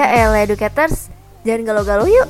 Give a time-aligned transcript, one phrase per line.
[0.00, 1.12] Ya elah educators,
[1.44, 2.24] jangan galau-galau yuk.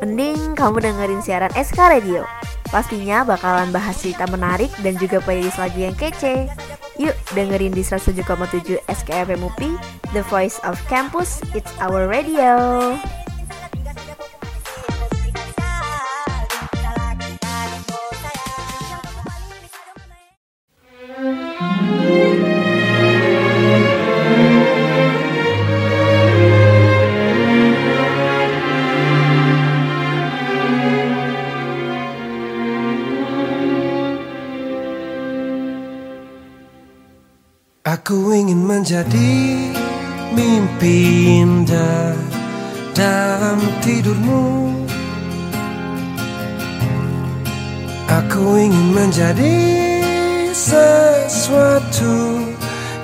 [0.00, 2.24] Mending kamu dengerin siaran SK Radio.
[2.72, 6.48] Pastinya bakalan bahas cerita menarik dan juga playlist lagu yang kece.
[6.96, 9.76] Yuk dengerin di 107,7 SKFM UPI,
[10.16, 12.96] The Voice of Campus, It's Our Radio.
[38.76, 39.72] Menjadi
[40.36, 40.96] mimpi
[41.40, 42.12] indah
[42.92, 44.68] dalam tidurmu.
[48.04, 49.56] Aku ingin menjadi
[50.52, 52.44] sesuatu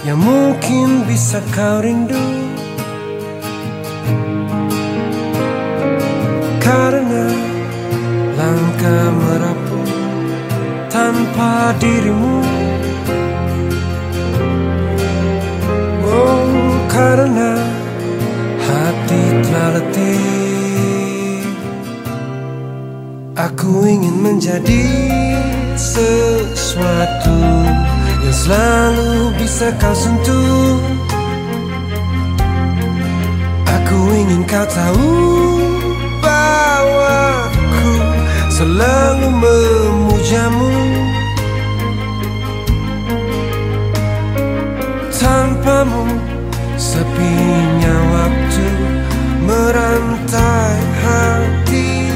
[0.05, 2.21] yang mungkin bisa kau rindu.
[6.61, 7.33] Karena
[8.37, 9.81] langkah merapu
[10.93, 12.52] tanpa dirimu
[16.93, 17.57] karena
[18.61, 21.41] hati telah letih.
[23.33, 24.85] Aku ingin menjadi
[25.75, 27.41] sesuatu
[28.23, 30.79] Yang selalu bisa kau sentuh.
[33.67, 35.11] Aku ingin kau tahu
[36.23, 37.93] bahwa aku
[38.53, 40.71] selalu memujamu.
[45.11, 46.22] Tanpamu
[47.13, 48.73] sepinya waktu
[49.45, 52.09] merantai hati.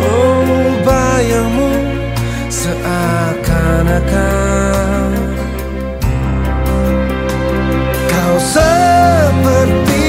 [0.00, 1.76] Oh bayangmu
[2.48, 5.12] seakan-akan.
[8.08, 10.08] Kau seperti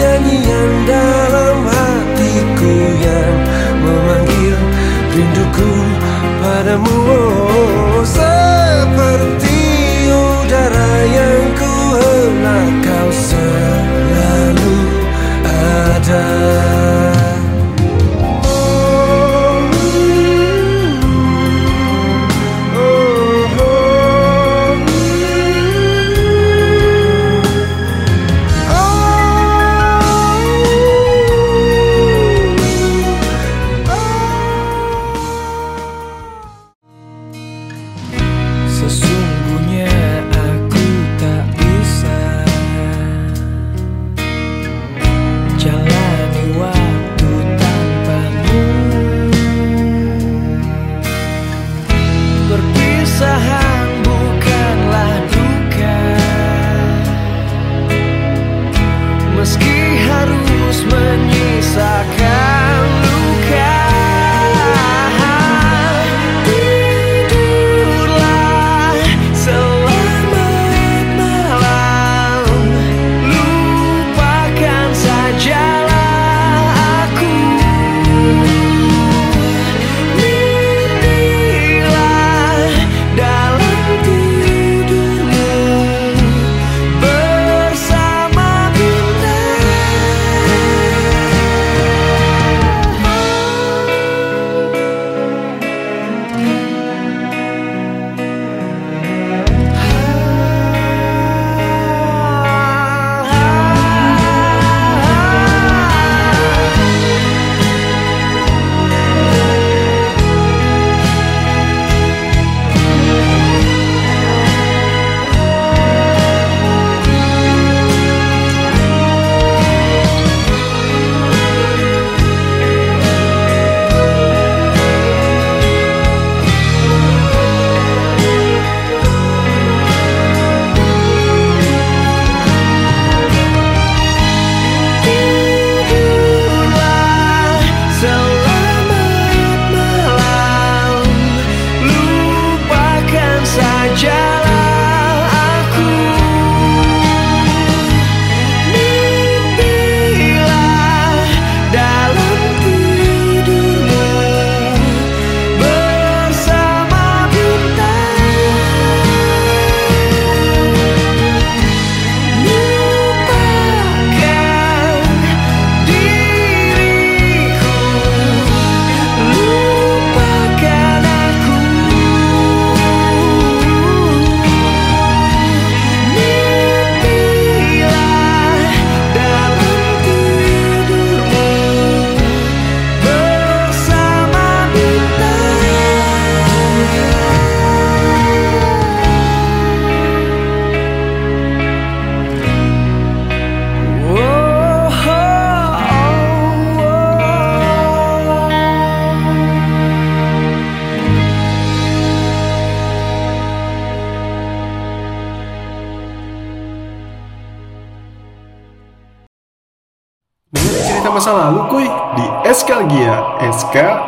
[0.00, 2.72] nyanyian dalam hatiku
[3.04, 3.36] yang
[3.84, 4.56] memanggil
[5.12, 5.76] rinduku
[6.40, 6.96] padamu.
[7.04, 7.45] oh,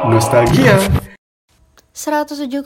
[0.07, 0.79] Nostalgia.
[1.91, 2.63] 107,7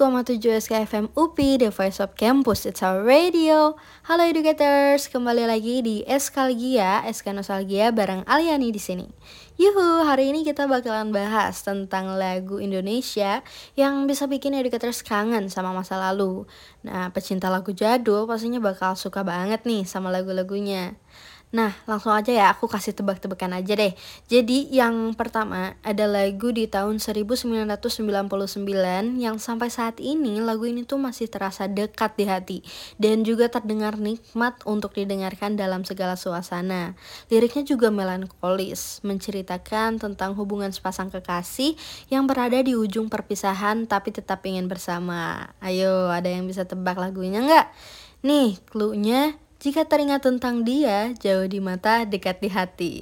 [0.60, 7.00] SKFM UPI, The Voice of Campus, It's Our Radio Halo educators, kembali lagi di Eskalgia,
[7.08, 9.08] SK Nostalgia bareng Aliani di sini.
[9.56, 13.40] Yuhu, hari ini kita bakalan bahas tentang lagu Indonesia
[13.80, 16.44] yang bisa bikin educators kangen sama masa lalu.
[16.84, 21.00] Nah, pecinta lagu jadul pastinya bakal suka banget nih sama lagu-lagunya.
[21.52, 23.92] Nah, langsung aja ya aku kasih tebak-tebakan aja deh.
[24.24, 27.92] Jadi yang pertama ada lagu di tahun 1999
[29.20, 32.58] yang sampai saat ini lagu ini tuh masih terasa dekat di hati
[32.96, 36.96] dan juga terdengar nikmat untuk didengarkan dalam segala suasana.
[37.28, 41.76] Liriknya juga melankolis, menceritakan tentang hubungan sepasang kekasih
[42.08, 45.52] yang berada di ujung perpisahan tapi tetap ingin bersama.
[45.60, 47.68] Ayo, ada yang bisa tebak lagunya nggak?
[48.24, 52.92] Nih, clue-nya jika teringat tentang dia, jauh di mata, dekat di hati.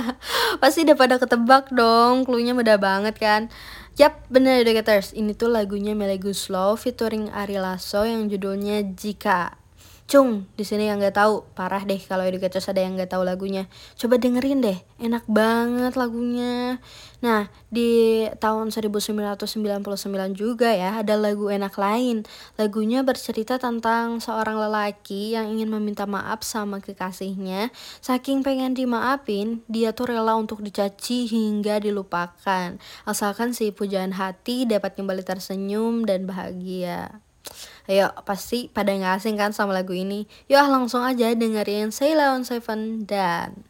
[0.64, 3.52] Pasti udah pada ketebak dong, clue-nya mudah banget kan?
[4.00, 5.12] Yap, bener Educators.
[5.12, 9.67] Ini tuh lagunya Melody Slow featuring Ari Lasso yang judulnya Jika.
[10.08, 13.68] Cung, di sini yang nggak tahu, parah deh kalau educators ada yang nggak tahu lagunya.
[13.92, 16.80] Coba dengerin deh, enak banget lagunya.
[17.20, 19.44] Nah, di tahun 1999
[20.32, 22.24] juga ya, ada lagu enak lain.
[22.56, 27.68] Lagunya bercerita tentang seorang lelaki yang ingin meminta maaf sama kekasihnya.
[28.00, 32.80] Saking pengen dimaafin, dia tuh rela untuk dicaci hingga dilupakan.
[33.04, 37.27] Asalkan si pujaan hati dapat kembali tersenyum dan bahagia.
[37.88, 40.24] Ayo, pasti pada nggak asing kan sama lagu ini.
[40.48, 43.67] Yuk langsung aja dengerin Sailor on Seven dan...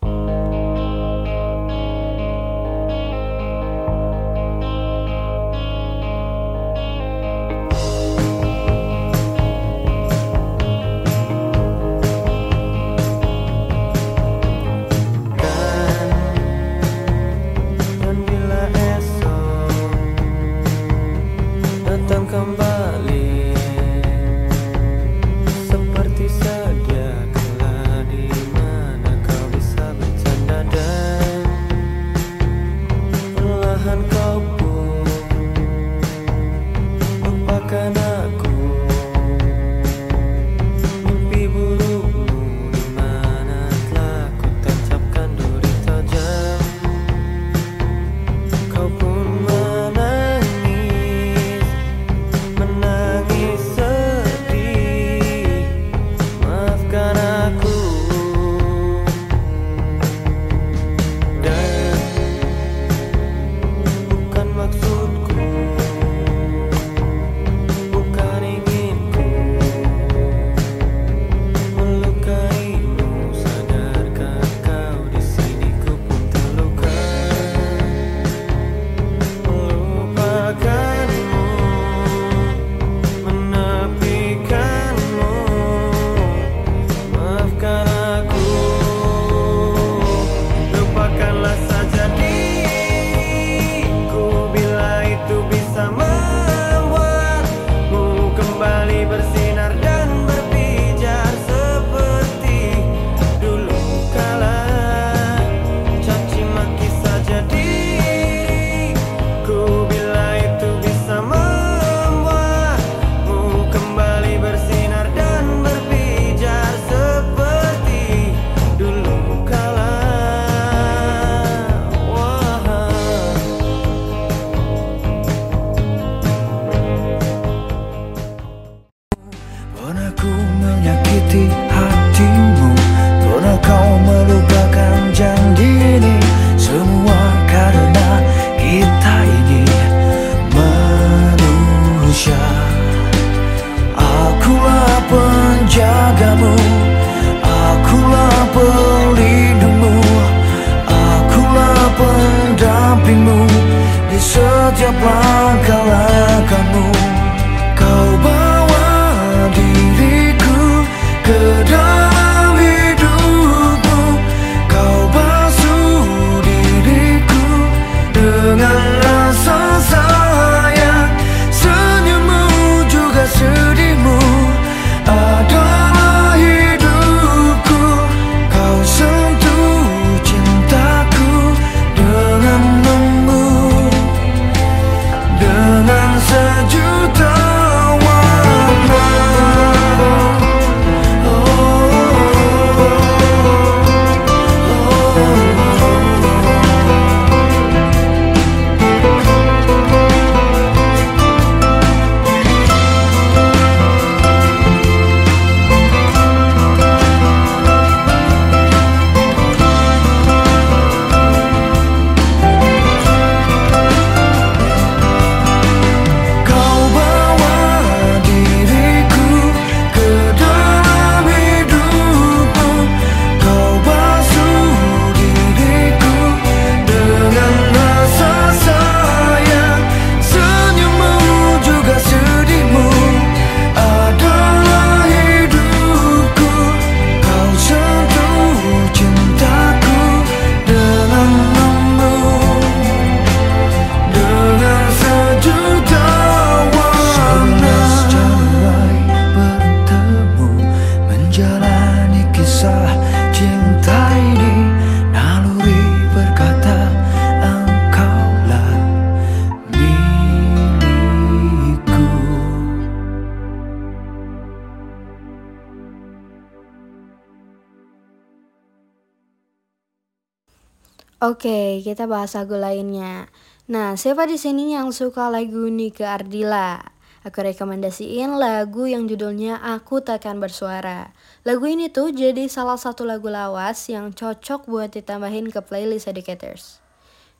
[271.19, 273.27] Oke, kita bahas lagu lainnya.
[273.67, 276.79] Nah, siapa di sini yang suka lagu Nika Ardila?
[277.27, 281.11] Aku rekomendasiin lagu yang judulnya Aku Takkan Bersuara.
[281.43, 286.79] Lagu ini tuh jadi salah satu lagu lawas yang cocok buat ditambahin ke playlist educators.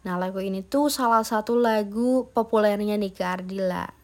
[0.03, 3.98] Nah, lagu ini tuh salah satu lagu populernya Nika Ardila.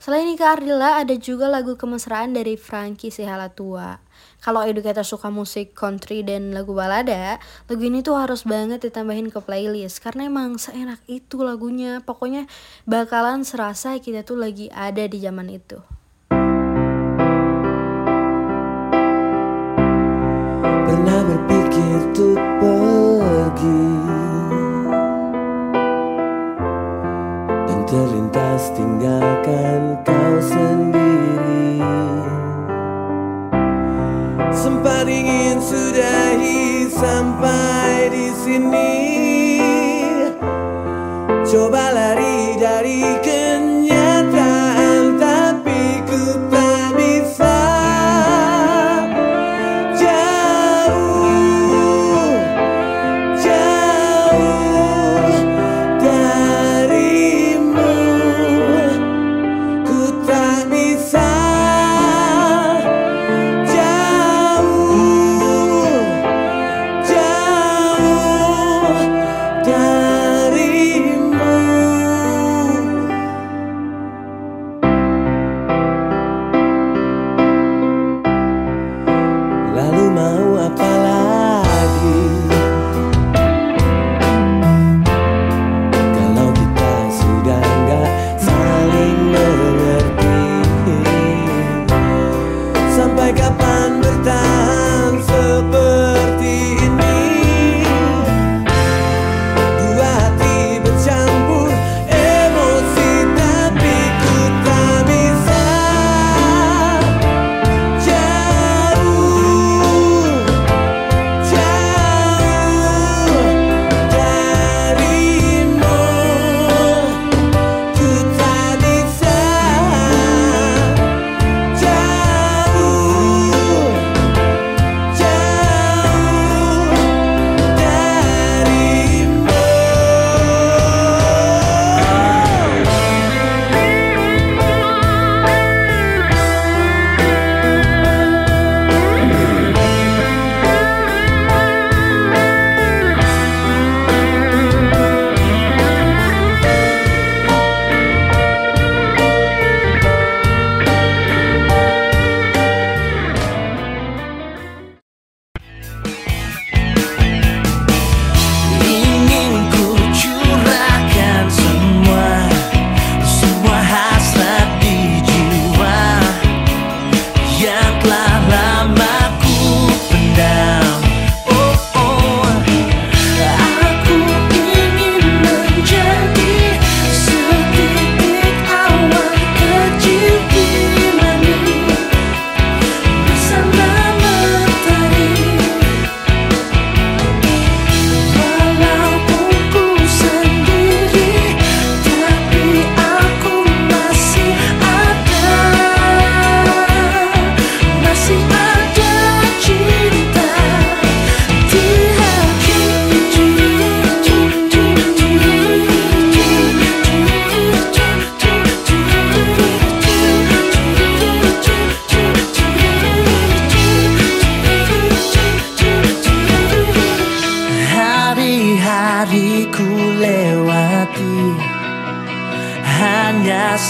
[0.00, 4.00] Selain Nika Ardila, ada juga lagu kemesraan dari Frankie Sihalatua.
[4.40, 7.36] Kalau educator suka musik country dan lagu balada,
[7.68, 12.00] lagu ini tuh harus banget ditambahin ke playlist karena emang seenak itu lagunya.
[12.00, 12.48] Pokoknya
[12.88, 15.76] bakalan serasa kita tuh lagi ada di zaman itu.
[20.64, 23.84] Pernah berpikir untuk pergi
[27.68, 29.89] Dan terlintas tinggalkan
[41.50, 42.19] Coba lari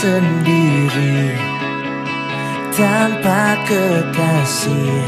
[0.00, 1.36] sendiri
[2.72, 5.04] tanpa kekasih.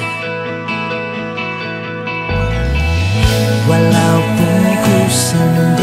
[3.64, 5.81] Walaupun ku sendiri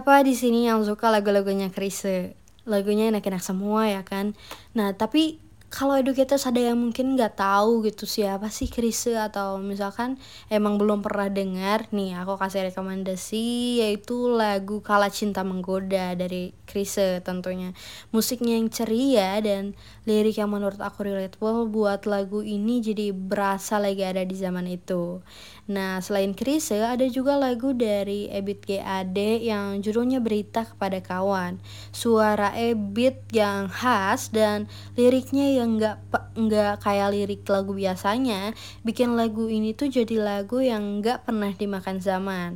[0.00, 2.32] Siapa di sini yang suka lagu-lagunya Krise?
[2.64, 4.32] Lagunya enak-enak semua ya kan.
[4.72, 5.36] Nah tapi
[5.70, 10.16] kalau educators ada yang mungkin nggak tahu gitu siapa sih Krise atau misalkan
[10.50, 17.22] emang belum pernah dengar nih aku kasih rekomendasi yaitu lagu Kala Cinta Menggoda dari Krise
[17.22, 17.70] tentunya
[18.10, 19.78] musiknya yang ceria dan
[20.10, 25.22] lirik yang menurut aku relatable buat lagu ini jadi berasa lagi ada di zaman itu
[25.70, 31.62] Nah, selain Krise, ada juga lagu dari Ebit GAD yang judulnya Berita Kepada Kawan.
[31.94, 34.66] Suara Ebit yang khas dan
[34.98, 36.02] liriknya yang nggak
[36.34, 38.50] nggak kayak lirik lagu biasanya,
[38.82, 42.50] bikin lagu ini tuh jadi lagu yang nggak pernah dimakan zaman.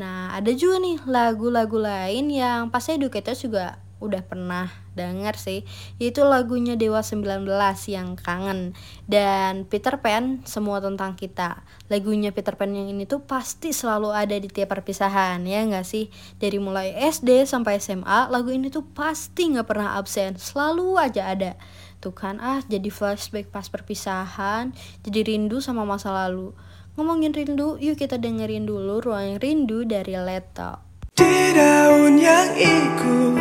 [0.00, 5.60] Nah, ada juga nih lagu-lagu lain yang pasti educator juga udah pernah denger sih.
[5.98, 7.46] Yaitu lagunya Dewa 19
[7.90, 8.74] yang kangen.
[9.06, 11.62] Dan Peter Pan semua tentang kita.
[11.90, 16.08] Lagunya Peter Pan yang ini tuh pasti selalu ada di tiap perpisahan ya nggak sih?
[16.38, 20.38] Dari mulai SD sampai SMA lagu ini tuh pasti nggak pernah absen.
[20.40, 21.58] Selalu aja ada.
[22.04, 26.52] Tuh kan ah jadi flashback pas perpisahan jadi rindu sama masa lalu.
[26.94, 33.38] Ngomongin rindu yuk kita dengerin dulu ruang rindu dari Leto di daun yang ikut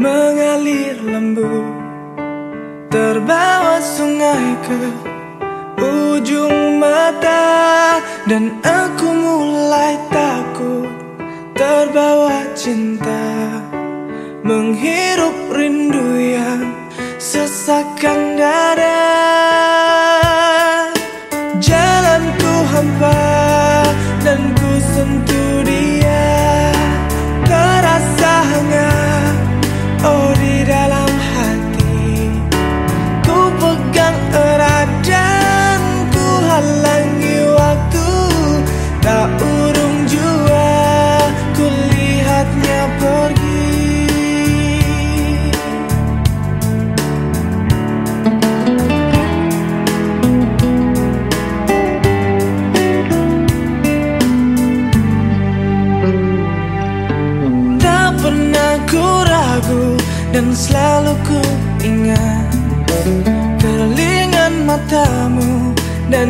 [0.00, 1.64] mengalir lembu
[2.88, 4.80] Terbawa sungai ke
[5.84, 11.04] ujung mata Dan aku mulai takut
[11.54, 13.24] terbawa cinta.
[14.44, 16.68] Menghirup rindu yang
[17.16, 18.93] sesakan dada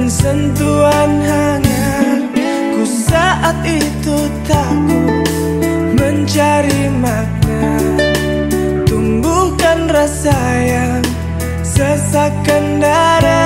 [0.08, 2.22] sentuhan hangat.
[2.74, 5.28] Ku saat itu takut
[5.96, 7.76] mencari makna.
[8.88, 11.02] Tumbuhkan rasa yang
[11.64, 13.43] sesakan darah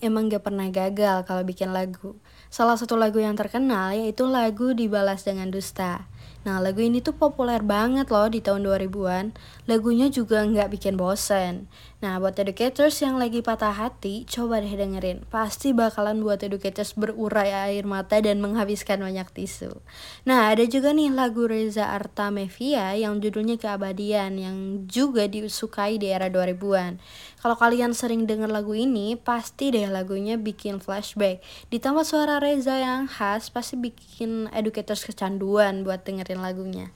[0.00, 2.16] memang gak pernah gagal kalau bikin lagu.
[2.48, 6.06] Salah satu lagu yang terkenal yaitu lagu Dibalas Dengan Dusta.
[6.44, 9.32] Nah lagu ini tuh populer banget loh di tahun 2000-an.
[9.64, 11.72] Lagunya juga nggak bikin bosen.
[12.04, 15.24] Nah buat educators yang lagi patah hati, coba deh dengerin.
[15.32, 19.80] Pasti bakalan buat educators berurai air mata dan menghabiskan banyak tisu.
[20.28, 26.28] Nah ada juga nih lagu Reza Artamevia yang judulnya Keabadian yang juga disukai di era
[26.28, 27.00] 2000-an.
[27.44, 31.44] Kalau kalian sering denger lagu ini, pasti deh lagunya bikin flashback.
[31.68, 36.88] Ditambah suara Reza yang khas, pasti bikin educators kecanduan buat dengerin lagunya.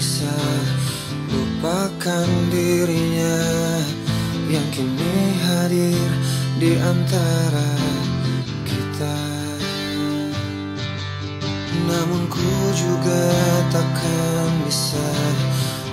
[0.00, 0.32] Bisa
[1.28, 3.36] lupakan dirinya
[4.48, 6.08] Yang kini hadir
[6.56, 7.72] di antara
[8.64, 9.20] kita.
[11.84, 13.24] Namun ku juga
[13.68, 15.08] takkan bisa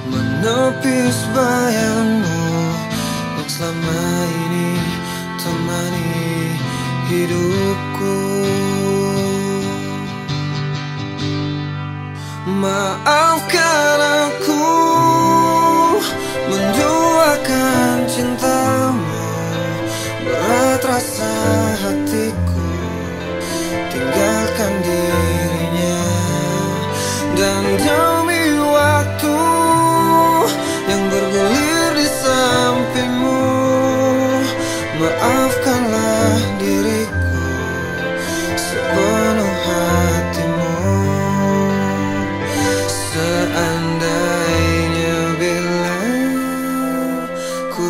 [0.08, 2.48] menepis bayangmu
[3.44, 4.72] Yang selama ini
[5.36, 6.16] temani
[7.12, 8.20] hidupku.
[12.48, 13.67] Maafkan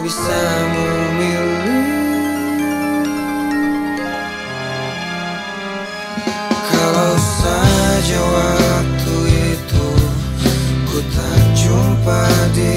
[0.07, 1.83] bisa memilih.
[6.47, 9.15] Kalau saja waktu
[9.51, 9.87] itu
[10.87, 12.23] ku tak jumpa
[12.55, 12.76] dirinya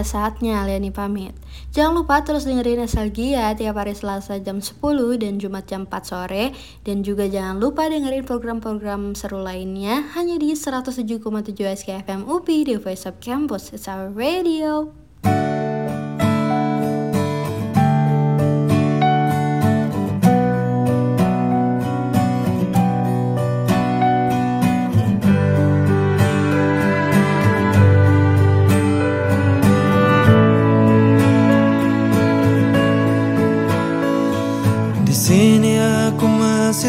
[0.00, 1.36] Udah saatnya Liani pamit.
[1.76, 4.80] Jangan lupa terus dengerin Nostalgia tiap hari Selasa jam 10
[5.20, 6.56] dan Jumat jam 4 sore.
[6.88, 11.20] Dan juga jangan lupa dengerin program-program seru lainnya hanya di 107,7
[11.52, 13.76] SKFM UPI di Voice of Campus.
[13.76, 14.88] It's our radio.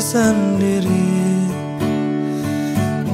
[0.02, 1.14] Sendiri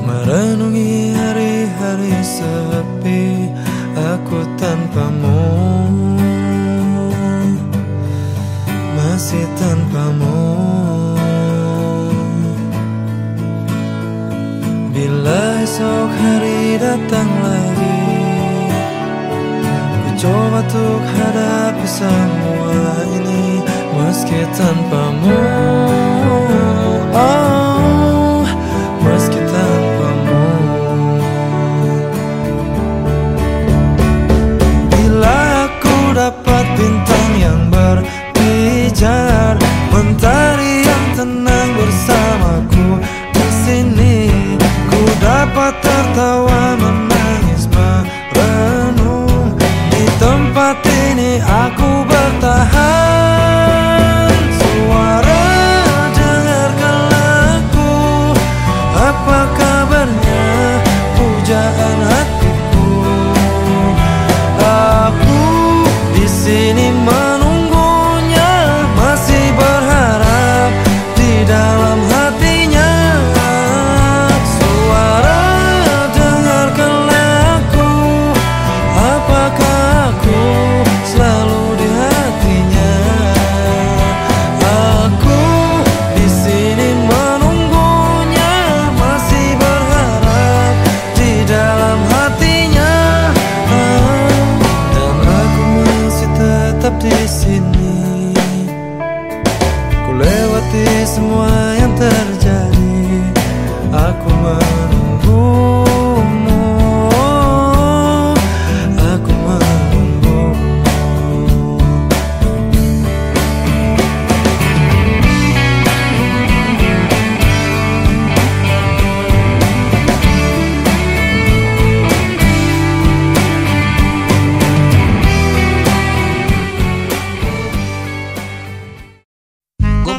[0.07, 3.51] Merenungi hari-hari sepi
[3.97, 5.43] Aku tanpamu.
[8.95, 10.47] Masih tanpamu.
[14.95, 18.01] Bila esok hari datang lagi
[20.01, 23.61] Ku coba untuk hadapi semua ini
[23.93, 25.76] Meski tanpamu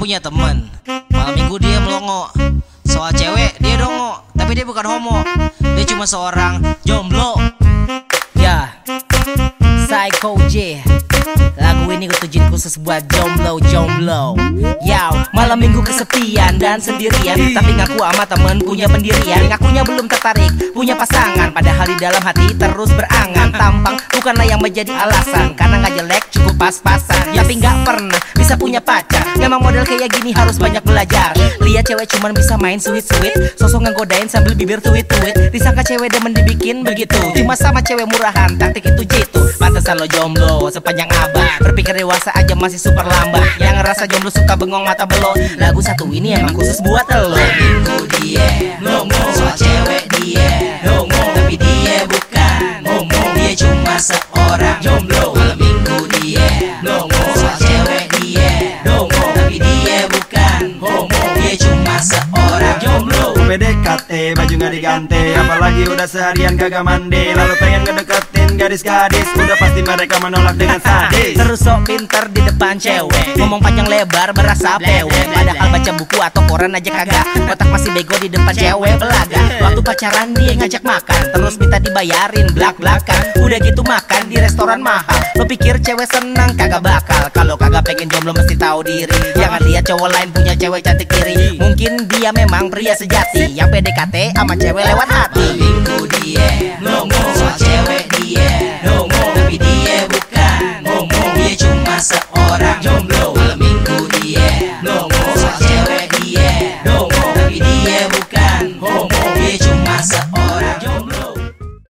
[0.09, 0.65] punya temen
[1.13, 2.33] Malam minggu dia melongo
[2.89, 5.21] Soal cewek dia dongo Tapi dia bukan homo.
[5.61, 7.37] Dia cuma seorang jomblo.
[8.33, 8.81] Ya.
[9.85, 10.81] Psycho J
[11.99, 14.39] ini gue tujuin khusus buat jomblo-jomblo
[14.87, 17.55] Yow, malam minggu kesepian dan sendirian.
[17.55, 19.47] Tapi ngaku sama temen punya pendirian.
[19.47, 21.55] Ngakunya belum tertarik, punya pasangan.
[21.55, 23.55] Padahal di dalam hati terus berangan.
[23.55, 25.55] Tampang bukanlah yang menjadi alasan.
[25.55, 27.35] Karena gak jelek cukup pas-pasan.
[27.35, 29.23] Tapi gak pernah bisa punya pacar.
[29.39, 31.35] Memang model kayak gini harus banyak belajar.
[31.63, 33.61] Lihat cewek cuman bisa main sweet-sweet.
[33.61, 37.19] Sosok ngegodain sambil bibir tuit-tuit Disangka cewek demen dibikin begitu.
[37.39, 39.43] Cuma sama cewek murahan, taktik itu jitu.
[39.61, 41.61] Pantesan lo jomblo sepanjang abad.
[41.63, 46.09] Berpikir dewasa aja masih super lambat Yang ngerasa jomblo suka bengong mata belok Lagu satu
[46.13, 47.37] ini emang khusus buat lo.
[47.37, 48.49] Minggu dia
[48.79, 50.81] Nongo Soal cewek dia.
[50.87, 52.87] Nongo Tapi dia bukan.
[52.87, 54.79] Homo Dia cuma seorang.
[54.79, 56.47] Jomblo Malam minggu dia.
[56.81, 58.79] Nongo Soal cewek dia.
[58.87, 60.63] Nongo Tapi dia bukan.
[60.79, 62.79] Homo Dia cuma seorang.
[62.79, 63.35] Jomblo.
[63.35, 65.23] PDKT baju nggak diganti.
[65.35, 67.35] Apalagi udah seharian kagak mandi.
[67.35, 68.08] Lalu pengen ngedeketin
[68.69, 71.41] gadis-gadis Udah pasti mereka menolak dengan sadis.
[71.41, 73.41] Terus sok pinter di depan cewek.
[73.41, 77.25] Ngomong panjang lebar berasa pewe Padahal baca buku atau koran aja kagak.
[77.49, 79.41] Otak masih bego di depan cewek belaga.
[79.65, 81.21] Waktu pacaran dia ngajak makan.
[81.33, 83.41] Terus minta dibayarin belak-belakan.
[83.41, 85.17] Udah gitu makan di restoran mahal.
[85.41, 87.25] Lo pikir cewek senang kagak bakal.
[87.33, 89.17] Kalau kagak pengen jomblo mesti tahu diri.
[89.33, 91.57] Jangan lihat cowok lain punya cewek cantik kiri.
[91.57, 93.49] Mungkin dia memang pria sejati.
[93.49, 95.47] Yang PDKT sama cewek lewat hati.
[95.57, 98.83] Minggu dia ngomong soal cewek dia.
[98.85, 100.83] Ngomong Tapi dia bukan.
[100.83, 103.35] Ngomong Dia cuma seorang jomblo.
[103.37, 104.68] Malam minggu dia